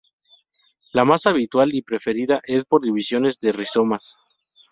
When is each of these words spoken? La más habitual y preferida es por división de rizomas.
La 0.93 1.05
más 1.05 1.27
habitual 1.27 1.75
y 1.75 1.83
preferida 1.83 2.41
es 2.47 2.65
por 2.65 2.81
división 2.81 3.29
de 3.39 3.51
rizomas. 3.51 4.15